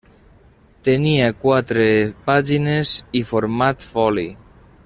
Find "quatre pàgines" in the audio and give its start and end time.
1.43-2.97